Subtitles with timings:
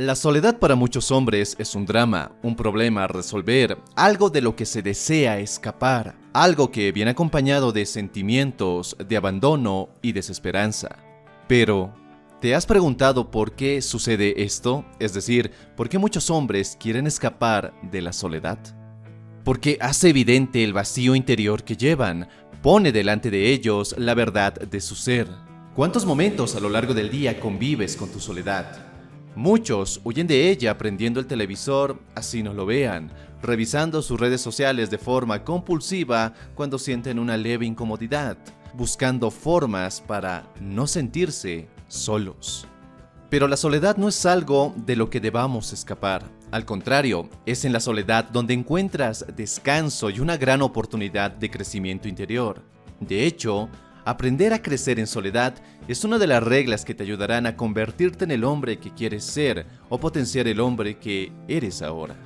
[0.00, 4.56] La soledad para muchos hombres es un drama, un problema a resolver, algo de lo
[4.56, 10.96] que se desea escapar, algo que viene acompañado de sentimientos de abandono y desesperanza.
[11.46, 11.92] Pero,
[12.40, 14.86] ¿te has preguntado por qué sucede esto?
[15.00, 18.58] Es decir, ¿por qué muchos hombres quieren escapar de la soledad?
[19.44, 22.26] Porque hace evidente el vacío interior que llevan,
[22.62, 25.28] pone delante de ellos la verdad de su ser.
[25.76, 28.89] ¿Cuántos momentos a lo largo del día convives con tu soledad?
[29.36, 33.12] Muchos huyen de ella prendiendo el televisor, así no lo vean,
[33.42, 38.36] revisando sus redes sociales de forma compulsiva cuando sienten una leve incomodidad,
[38.74, 42.66] buscando formas para no sentirse solos.
[43.30, 46.24] Pero la soledad no es algo de lo que debamos escapar.
[46.50, 52.08] Al contrario, es en la soledad donde encuentras descanso y una gran oportunidad de crecimiento
[52.08, 52.62] interior.
[52.98, 53.68] De hecho,
[54.04, 55.54] Aprender a crecer en soledad
[55.86, 59.24] es una de las reglas que te ayudarán a convertirte en el hombre que quieres
[59.24, 62.16] ser o potenciar el hombre que eres ahora.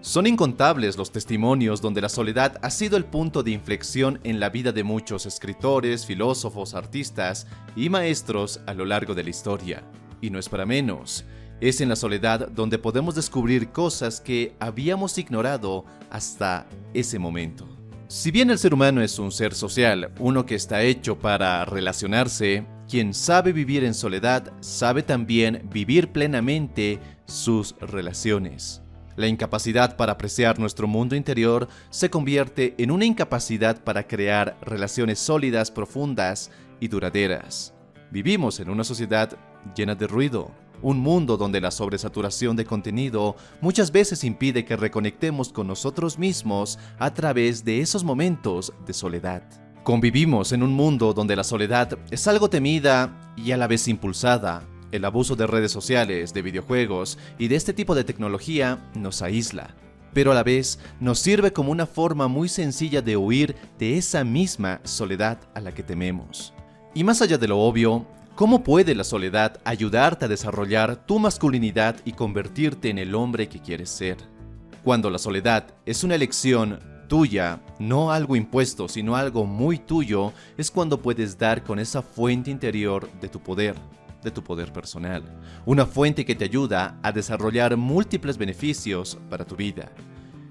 [0.00, 4.48] Son incontables los testimonios donde la soledad ha sido el punto de inflexión en la
[4.48, 9.84] vida de muchos escritores, filósofos, artistas y maestros a lo largo de la historia.
[10.20, 11.26] Y no es para menos.
[11.60, 17.79] Es en la soledad donde podemos descubrir cosas que habíamos ignorado hasta ese momento.
[18.10, 22.66] Si bien el ser humano es un ser social, uno que está hecho para relacionarse,
[22.88, 28.82] quien sabe vivir en soledad sabe también vivir plenamente sus relaciones.
[29.14, 35.20] La incapacidad para apreciar nuestro mundo interior se convierte en una incapacidad para crear relaciones
[35.20, 36.50] sólidas, profundas
[36.80, 37.74] y duraderas.
[38.10, 39.38] Vivimos en una sociedad
[39.76, 40.50] llena de ruido,
[40.82, 46.78] un mundo donde la sobresaturación de contenido muchas veces impide que reconectemos con nosotros mismos
[46.98, 49.42] a través de esos momentos de soledad.
[49.82, 54.62] Convivimos en un mundo donde la soledad es algo temida y a la vez impulsada.
[54.92, 59.74] El abuso de redes sociales, de videojuegos y de este tipo de tecnología nos aísla,
[60.12, 64.24] pero a la vez nos sirve como una forma muy sencilla de huir de esa
[64.24, 66.52] misma soledad a la que tememos.
[66.94, 68.06] Y más allá de lo obvio,
[68.40, 73.60] ¿Cómo puede la soledad ayudarte a desarrollar tu masculinidad y convertirte en el hombre que
[73.60, 74.16] quieres ser?
[74.82, 80.70] Cuando la soledad es una elección tuya, no algo impuesto, sino algo muy tuyo, es
[80.70, 83.74] cuando puedes dar con esa fuente interior de tu poder,
[84.22, 85.22] de tu poder personal.
[85.66, 89.92] Una fuente que te ayuda a desarrollar múltiples beneficios para tu vida.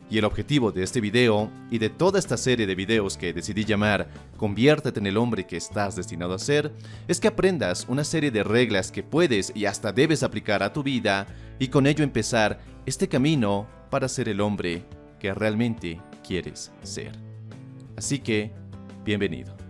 [0.09, 3.63] Y el objetivo de este video y de toda esta serie de videos que decidí
[3.63, 6.73] llamar Conviértete en el hombre que estás destinado a ser,
[7.07, 10.81] es que aprendas una serie de reglas que puedes y hasta debes aplicar a tu
[10.81, 11.27] vida
[11.59, 14.83] y con ello empezar este camino para ser el hombre
[15.19, 17.11] que realmente quieres ser.
[17.95, 18.51] Así que,
[19.03, 19.68] bienvenido.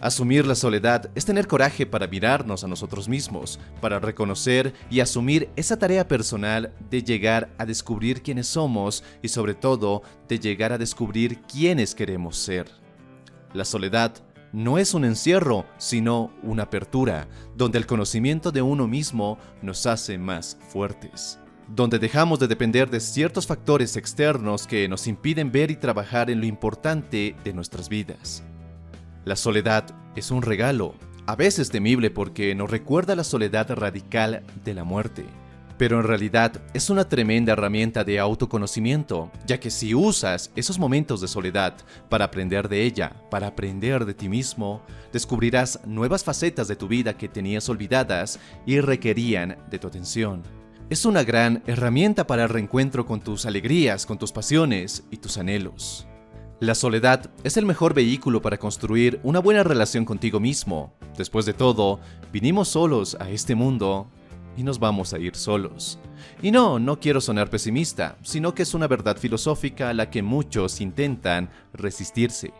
[0.00, 5.50] Asumir la soledad es tener coraje para mirarnos a nosotros mismos, para reconocer y asumir
[5.56, 10.78] esa tarea personal de llegar a descubrir quiénes somos y sobre todo de llegar a
[10.78, 12.70] descubrir quiénes queremos ser.
[13.52, 14.14] La soledad
[14.52, 17.26] no es un encierro, sino una apertura,
[17.56, 22.98] donde el conocimiento de uno mismo nos hace más fuertes donde dejamos de depender de
[22.98, 28.42] ciertos factores externos que nos impiden ver y trabajar en lo importante de nuestras vidas.
[29.28, 29.84] La soledad
[30.16, 30.94] es un regalo,
[31.26, 35.26] a veces temible porque nos recuerda la soledad radical de la muerte.
[35.76, 41.20] Pero en realidad es una tremenda herramienta de autoconocimiento, ya que si usas esos momentos
[41.20, 41.74] de soledad
[42.08, 44.80] para aprender de ella, para aprender de ti mismo,
[45.12, 50.42] descubrirás nuevas facetas de tu vida que tenías olvidadas y requerían de tu atención.
[50.88, 55.36] Es una gran herramienta para el reencuentro con tus alegrías, con tus pasiones y tus
[55.36, 56.07] anhelos.
[56.60, 60.92] La soledad es el mejor vehículo para construir una buena relación contigo mismo.
[61.16, 62.00] Después de todo,
[62.32, 64.10] vinimos solos a este mundo
[64.56, 66.00] y nos vamos a ir solos.
[66.42, 70.20] Y no, no quiero sonar pesimista, sino que es una verdad filosófica a la que
[70.20, 72.52] muchos intentan resistirse.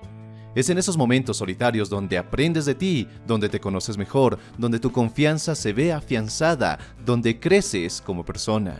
[0.54, 4.92] Es en esos momentos solitarios donde aprendes de ti, donde te conoces mejor, donde tu
[4.92, 8.78] confianza se ve afianzada, donde creces como persona.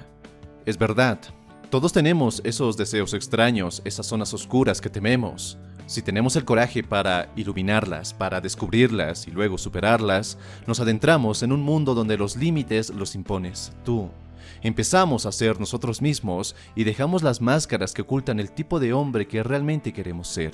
[0.65, 1.19] Es verdad,
[1.71, 5.59] todos tenemos esos deseos extraños, esas zonas oscuras que tememos.
[5.87, 11.63] Si tenemos el coraje para iluminarlas, para descubrirlas y luego superarlas, nos adentramos en un
[11.63, 14.09] mundo donde los límites los impones tú.
[14.63, 19.27] Empezamos a ser nosotros mismos y dejamos las máscaras que ocultan el tipo de hombre
[19.27, 20.53] que realmente queremos ser.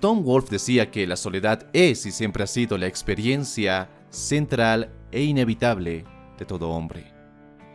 [0.00, 5.22] Tom Wolfe decía que la soledad es y siempre ha sido la experiencia central e
[5.24, 6.04] inevitable
[6.38, 7.17] de todo hombre.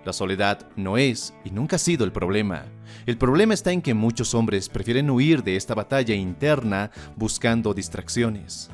[0.06, 2.66] La soledad no es y nunca ha sido el problema.
[3.06, 8.70] El problema está en que muchos hombres prefieren huir de esta batalla interna buscando distracciones.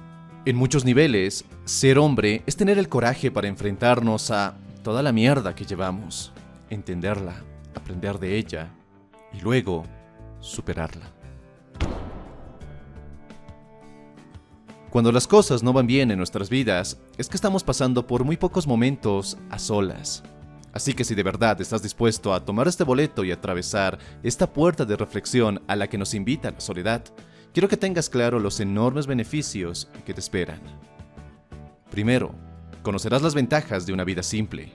[0.46, 5.54] En muchos niveles, ser hombre es tener el coraje para enfrentarnos a toda la mierda
[5.54, 6.32] que llevamos,
[6.72, 7.44] entenderla,
[7.76, 8.70] aprender de ella
[9.32, 9.84] y luego
[10.40, 11.12] superarla.
[14.90, 18.38] Cuando las cosas no van bien en nuestras vidas, es que estamos pasando por muy
[18.38, 20.24] pocos momentos a solas.
[20.74, 24.86] Así que si de verdad estás dispuesto a tomar este boleto y atravesar esta puerta
[24.86, 27.04] de reflexión a la que nos invita la soledad,
[27.54, 30.60] quiero que tengas claro los enormes beneficios que te esperan.
[31.90, 32.34] Primero,
[32.84, 34.72] conocerás las ventajas de una vida simple.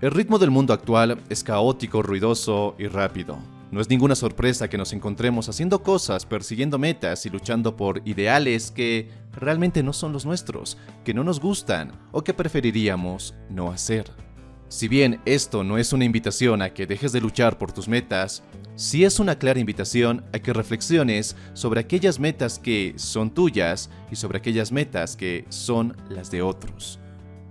[0.00, 3.38] El ritmo del mundo actual es caótico, ruidoso y rápido.
[3.70, 8.70] No es ninguna sorpresa que nos encontremos haciendo cosas, persiguiendo metas y luchando por ideales
[8.70, 14.27] que realmente no son los nuestros, que no nos gustan o que preferiríamos no hacer.
[14.68, 18.42] Si bien esto no es una invitación a que dejes de luchar por tus metas,
[18.76, 24.16] sí es una clara invitación a que reflexiones sobre aquellas metas que son tuyas y
[24.16, 27.00] sobre aquellas metas que son las de otros.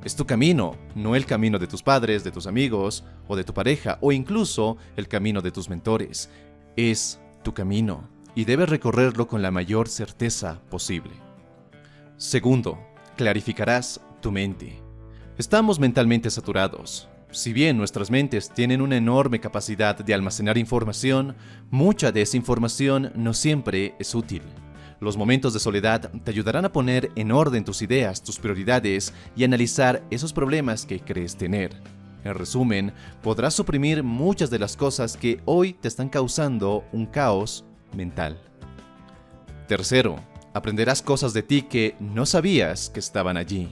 [0.04, 3.54] Es tu camino, no el camino de tus padres, de tus amigos o de tu
[3.54, 6.30] pareja o incluso el camino de tus mentores.
[6.76, 11.14] Es tu camino y debes recorrerlo con la mayor certeza posible.
[12.18, 12.78] Segundo,
[13.16, 14.87] clarificarás tu mente.
[15.38, 17.08] Estamos mentalmente saturados.
[17.30, 21.36] Si bien nuestras mentes tienen una enorme capacidad de almacenar información,
[21.70, 24.42] mucha de esa información no siempre es útil.
[25.00, 29.44] Los momentos de soledad te ayudarán a poner en orden tus ideas, tus prioridades y
[29.44, 31.70] analizar esos problemas que crees tener.
[32.24, 32.92] En resumen,
[33.22, 37.64] podrás suprimir muchas de las cosas que hoy te están causando un caos
[37.96, 38.42] mental.
[39.68, 40.16] Tercero,
[40.56, 43.70] aprenderás cosas de ti que no sabías que estaban allí.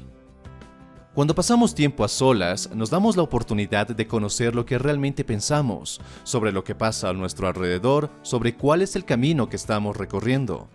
[1.16, 6.02] Cuando pasamos tiempo a solas, nos damos la oportunidad de conocer lo que realmente pensamos,
[6.24, 10.68] sobre lo que pasa a nuestro alrededor, sobre cuál es el camino que estamos recorriendo.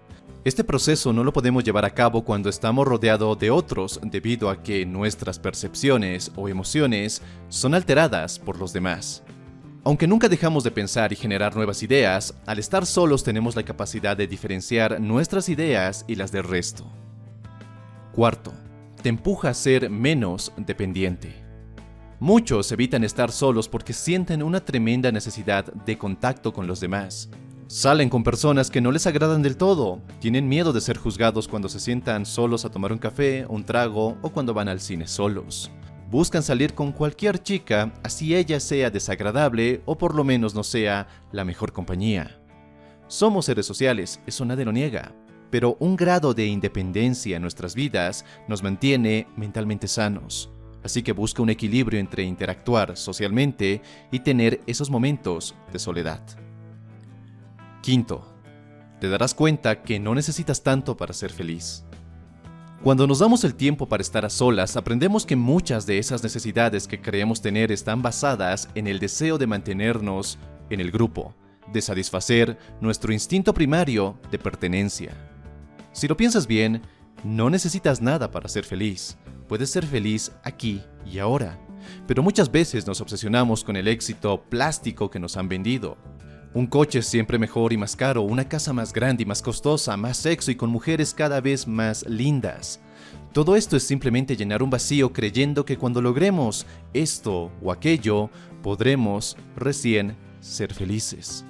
[0.42, 4.62] Este proceso no lo podemos llevar a cabo cuando estamos rodeados de otros debido a
[4.62, 7.20] que nuestras percepciones o emociones
[7.50, 9.22] son alteradas por los demás.
[9.84, 14.16] Aunque nunca dejamos de pensar y generar nuevas ideas, al estar solos tenemos la capacidad
[14.16, 16.90] de diferenciar nuestras ideas y las del resto.
[18.12, 18.54] Cuarto,
[19.00, 21.34] te empuja a ser menos dependiente.
[22.18, 27.30] Muchos evitan estar solos porque sienten una tremenda necesidad de contacto con los demás.
[27.66, 31.68] Salen con personas que no les agradan del todo, tienen miedo de ser juzgados cuando
[31.68, 35.70] se sientan solos a tomar un café, un trago o cuando van al cine solos.
[36.10, 41.06] Buscan salir con cualquier chica, así ella sea desagradable o por lo menos no sea
[41.30, 42.40] la mejor compañía.
[43.06, 45.14] Somos seres sociales, eso nadie lo niega,
[45.50, 50.50] pero un grado de independencia en nuestras vidas nos mantiene mentalmente sanos.
[50.82, 56.22] Así que busca un equilibrio entre interactuar socialmente y tener esos momentos de soledad.
[57.82, 58.26] Quinto,
[59.00, 61.84] te darás cuenta que no necesitas tanto para ser feliz.
[62.82, 66.88] Cuando nos damos el tiempo para estar a solas, aprendemos que muchas de esas necesidades
[66.88, 70.38] que creemos tener están basadas en el deseo de mantenernos
[70.70, 71.34] en el grupo,
[71.72, 75.29] de satisfacer nuestro instinto primario de pertenencia.
[75.92, 76.82] Si lo piensas bien,
[77.24, 79.16] no necesitas nada para ser feliz.
[79.48, 81.58] Puedes ser feliz aquí y ahora.
[82.06, 85.96] Pero muchas veces nos obsesionamos con el éxito plástico que nos han vendido,
[86.52, 90.16] un coche siempre mejor y más caro, una casa más grande y más costosa, más
[90.16, 92.80] sexo y con mujeres cada vez más lindas.
[93.32, 98.30] Todo esto es simplemente llenar un vacío creyendo que cuando logremos esto o aquello,
[98.62, 101.44] podremos recién ser felices.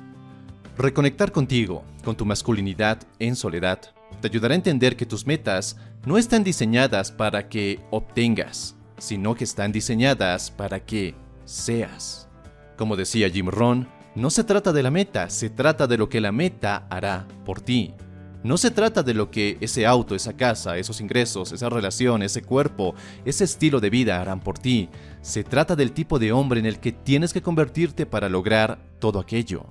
[0.76, 3.81] Reconectar contigo, con tu masculinidad en soledad,
[4.21, 9.45] te ayudará a entender que tus metas no están diseñadas para que obtengas, sino que
[9.45, 11.14] están diseñadas para que
[11.45, 12.29] seas.
[12.76, 16.21] Como decía Jim Rohn, no se trata de la meta, se trata de lo que
[16.21, 17.95] la meta hará por ti.
[18.43, 22.43] No se trata de lo que ese auto, esa casa, esos ingresos, esa relación, ese
[22.43, 22.95] cuerpo,
[23.26, 24.88] ese estilo de vida harán por ti.
[25.21, 29.21] Se trata del tipo de hombre en el que tienes que convertirte para lograr todo
[29.21, 29.67] aquello.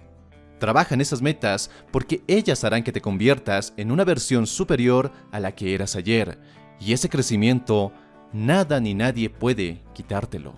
[0.59, 5.39] Trabaja en esas metas porque ellas harán que te conviertas en una versión superior a
[5.39, 6.37] la que eras ayer.
[6.79, 7.93] Y ese crecimiento,
[8.33, 10.53] nada ni nadie puede quitártelo.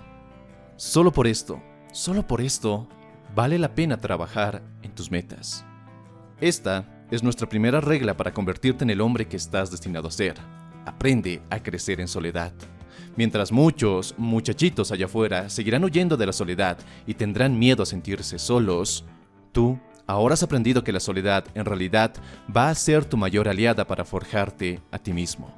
[0.75, 2.87] Solo por esto, solo por esto,
[3.35, 5.63] vale la pena trabajar en tus metas.
[6.39, 10.35] Esta es nuestra primera regla para convertirte en el hombre que estás destinado a ser.
[10.85, 12.53] Aprende a crecer en soledad.
[13.15, 18.39] Mientras muchos muchachitos allá afuera seguirán huyendo de la soledad y tendrán miedo a sentirse
[18.39, 19.05] solos,
[19.51, 22.13] tú ahora has aprendido que la soledad en realidad
[22.55, 25.51] va a ser tu mayor aliada para forjarte a ti mismo.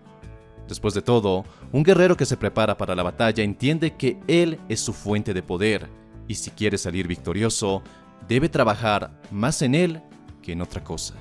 [0.68, 4.80] Después de todo, un guerrero que se prepara para la batalla entiende que él es
[4.80, 5.90] su fuente de poder
[6.28, 7.84] y si quiere salir victorioso,
[8.28, 10.02] debe trabajar más en él
[10.42, 11.16] que en otra cosa.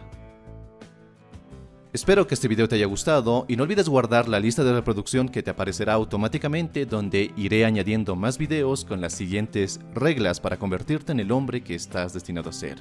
[1.93, 5.29] Espero que este video te haya gustado y no olvides guardar la lista de reproducción
[5.29, 11.13] que te aparecerá automáticamente donde iré añadiendo más videos con las siguientes reglas para convertirte
[11.13, 12.79] en el hombre que estás destinado a ser.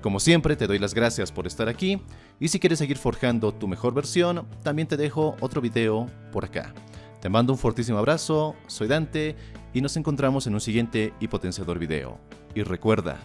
[0.00, 2.00] Como siempre te doy las gracias por estar aquí
[2.38, 6.72] y si quieres seguir forjando tu mejor versión, también te dejo otro video por acá.
[7.20, 9.34] Te mando un fortísimo abrazo, soy Dante
[9.74, 12.20] y nos encontramos en un siguiente y potenciador video.
[12.54, 13.18] Y recuerda,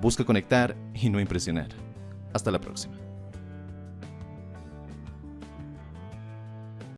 [0.00, 1.70] busca conectar y no impresionar.
[2.32, 3.01] Hasta la próxima.